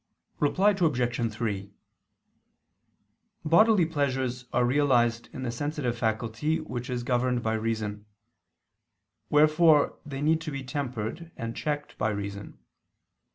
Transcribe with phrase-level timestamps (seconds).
[0.39, 1.31] Reply Obj.
[1.31, 1.71] 3:
[3.45, 8.07] Bodily pleasures are realized in the sensitive faculty which is governed by reason:
[9.29, 12.57] wherefore they need to be tempered and checked by reason.